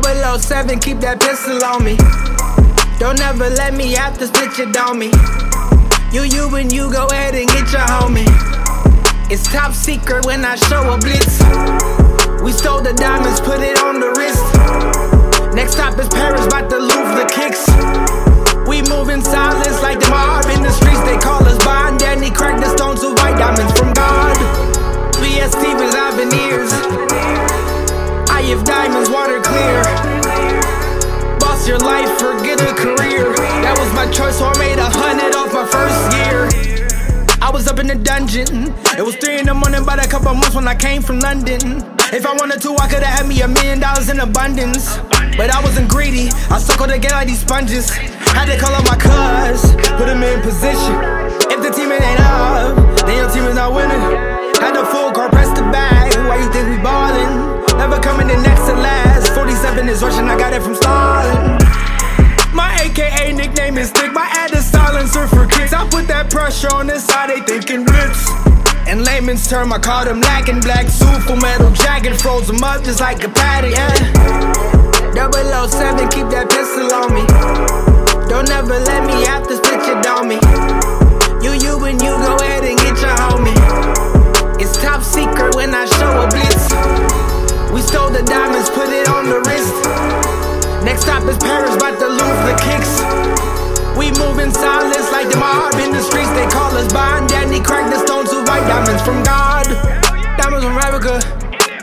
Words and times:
007, 0.00 0.78
keep 0.78 1.00
that 1.00 1.20
pistol 1.20 1.60
on 1.60 1.84
me. 1.84 2.00
Don't 2.96 3.20
ever 3.20 3.50
let 3.50 3.74
me 3.74 3.92
have 3.92 4.16
to 4.16 4.26
split 4.26 4.56
your 4.56 4.72
me. 4.94 5.12
You, 6.08 6.24
you, 6.24 6.48
and 6.56 6.72
you 6.72 6.90
go 6.90 7.04
ahead 7.12 7.34
and 7.34 7.44
get 7.48 7.68
your 7.68 7.84
homie. 7.92 8.24
It's 9.28 9.44
top 9.52 9.74
secret 9.74 10.24
when 10.24 10.46
I 10.46 10.56
show 10.56 10.80
a 10.88 10.96
blitz. 10.96 11.36
We 12.40 12.52
stole 12.52 12.80
the 12.80 12.96
diamonds, 12.96 13.40
put 13.40 13.60
it 13.60 13.76
on 13.84 14.00
the 14.00 14.16
wrist. 14.16 14.40
Next 15.52 15.72
stop 15.76 15.98
is 16.00 16.08
Paris, 16.08 16.46
bout 16.48 16.70
to 16.70 16.78
lose 16.80 17.12
the 17.20 17.28
kicks. 17.28 17.68
We 18.64 18.80
move 18.88 19.10
in 19.12 19.20
silence 19.20 19.76
like 19.82 20.00
the 20.00 20.08
forget 32.22 32.62
a 32.62 32.72
career. 32.78 33.34
That 33.66 33.74
was 33.74 33.90
my 33.98 34.06
choice, 34.14 34.38
so 34.38 34.46
I 34.46 34.54
made 34.58 34.78
a 34.78 34.86
hundred 34.86 35.34
off 35.34 35.50
my 35.50 35.66
first 35.66 35.98
year. 36.14 36.46
I 37.42 37.50
was 37.50 37.66
up 37.66 37.80
in 37.80 37.88
the 37.88 37.96
dungeon. 37.96 38.70
It 38.94 39.02
was 39.02 39.16
three 39.16 39.40
in 39.40 39.46
the 39.46 39.54
morning, 39.54 39.82
but 39.84 39.98
a 39.98 40.08
couple 40.08 40.32
months 40.32 40.54
when 40.54 40.68
I 40.68 40.76
came 40.76 41.02
from 41.02 41.18
London. 41.18 41.82
If 42.14 42.24
I 42.24 42.32
wanted 42.38 42.62
to, 42.62 42.76
I 42.78 42.86
could've 42.86 43.02
had 43.02 43.26
me 43.26 43.42
a 43.42 43.48
million 43.48 43.80
dollars 43.80 44.08
in 44.08 44.20
abundance. 44.20 44.98
But 45.34 45.50
I 45.50 45.58
wasn't 45.64 45.88
greedy, 45.90 46.28
I 46.54 46.58
suckled 46.62 46.90
together 46.90 47.16
like 47.16 47.26
these 47.26 47.40
sponges. 47.40 47.90
Had 48.36 48.46
to 48.46 48.56
call 48.60 48.70
up 48.70 48.84
my 48.86 48.96
cuz, 49.00 49.74
put 49.98 50.06
him 50.06 50.22
in 50.22 50.38
position. 50.46 50.94
If 51.50 51.58
the 51.64 51.70
team 51.74 51.90
ain't 51.90 52.20
up, 52.20 52.51
pressure 66.62 66.76
on 66.76 66.86
this 66.86 67.04
side, 67.04 67.30
they 67.30 67.40
thinking 67.40 67.84
blitz. 67.84 68.28
In 68.86 69.04
layman's 69.04 69.48
term, 69.48 69.72
I 69.72 69.78
call 69.78 70.04
them 70.04 70.20
lacking 70.20 70.60
black 70.60 70.88
suit, 70.88 71.22
full 71.22 71.36
metal 71.36 71.70
jacket, 71.72 72.20
froze 72.20 72.46
them 72.46 72.62
up 72.62 72.84
just 72.84 73.00
like 73.00 73.22
a 73.24 73.28
patty. 73.28 73.70
Yeah. 73.70 73.94
007, 75.14 76.08
keep 76.10 76.28
that 76.30 76.48
pistol 76.50 76.88
on 76.94 77.10
me. 77.14 77.24
Don't 78.28 78.50
ever 78.50 78.78
let 78.78 79.06
me 79.06 79.24
have 79.26 79.44
split 79.44 79.82
your 79.86 79.98
on 80.08 80.28
me. 80.28 80.38
You, 81.42 81.52
you, 81.58 81.74
and 81.84 82.00
you 82.00 82.12
go 82.22 82.36
ahead 82.38 82.64
and 82.64 82.78
get 82.78 82.96
your 83.00 83.16
homie. 83.18 83.58
It's 84.60 84.76
top 84.80 85.02
secret 85.02 85.54
when 85.54 85.74
I 85.74 85.84
show 85.86 86.12
a 86.22 86.26
blitz. 86.30 86.70
We 87.72 87.80
stole 87.82 88.10
the 88.10 88.22
diamonds, 88.22 88.70
put 88.70 88.88
it 88.88 89.08
on 89.08 89.26
the 89.26 89.42
wrist. 89.46 89.74
Next 90.84 91.02
stop 91.02 91.24
is 91.24 91.38
Paris, 91.38 91.76
bout 91.76 91.98
to 91.98 92.08
lose 92.08 92.40
the 92.46 92.54
kicks. 92.62 92.92
We 93.98 94.10
move 94.18 94.38
in 94.38 94.50
silence 94.50 95.12
like 95.12 95.21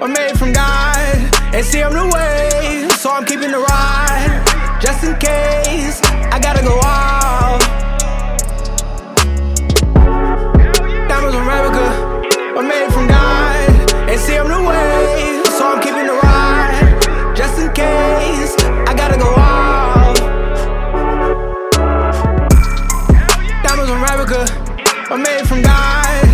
are 0.00 0.08
made 0.08 0.38
from 0.38 0.52
God. 0.52 1.16
And 1.54 1.64
see, 1.64 1.82
I'm 1.82 1.92
the 1.92 2.06
way, 2.14 2.88
so 2.96 3.10
I'm 3.10 3.24
keeping 3.24 3.50
the 3.50 3.58
ride. 3.58 4.78
Just 4.80 5.02
in 5.02 5.16
case, 5.18 6.00
I 6.02 6.38
gotta 6.38 6.62
go 6.62 6.78
off. 6.84 7.60
Diamonds 11.08 11.34
from 11.34 11.46
Arabica 11.48 12.56
are 12.56 12.62
made 12.62 12.92
from 12.92 13.08
God. 13.08 13.92
And 14.08 14.20
see, 14.20 14.36
I'm 14.36 14.48
the 14.48 14.62
way, 14.62 15.42
so 15.58 15.66
I'm 15.66 15.82
keeping 15.82 16.06
the 16.06 16.18
ride. 16.22 17.34
Just 17.36 17.58
in 17.58 17.72
case, 17.72 18.54
I 18.86 18.94
gotta 18.94 19.18
go 19.18 19.30
off. 19.34 20.16
Diamonds 23.64 23.90
from 23.90 24.02
Arabica 24.04 25.10
are 25.10 25.18
made 25.18 25.48
from 25.48 25.62
God. 25.62 26.27